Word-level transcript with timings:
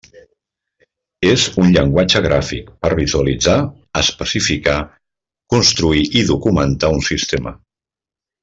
És 1.31 1.43
un 1.63 1.67
llenguatge 1.75 2.21
gràfic 2.27 2.71
per 2.85 2.91
visualitzar, 3.01 3.57
especificar, 4.03 4.79
construir 5.57 6.05
i 6.23 6.29
documentar 6.35 6.95
un 6.99 7.09
sistema. 7.13 7.59